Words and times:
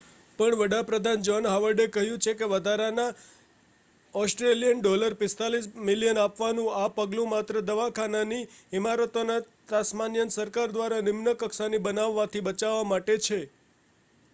પણ 0.39 0.55
વડા 0.59 0.85
પ્રધાન 0.85 1.25
જૉહ્ન 1.25 1.47
હાવર્ડે 1.47 1.83
કહ્યું 1.89 2.21
છે 2.23 2.31
કે 2.35 2.47
વધારાના 2.49 3.11
aud$45 4.13 5.69
મિલિયન 5.83 6.21
આપવાનું 6.23 6.71
આ 6.77 6.89
પગલું 6.97 7.31
માત્ર 7.31 7.61
દવાખાનાની 7.63 8.49
ઇમારતોને 8.73 9.37
તાસ્માનિયન 9.69 10.35
સરકાર 10.35 10.69
દ્વારા 10.73 11.05
નિમ્ન 11.05 11.33
કક્ષાની 11.37 11.85
બનાવવાથી 11.85 12.45
બચાવવા 12.45 12.91
માટે 12.91 13.15
છે 13.23 13.39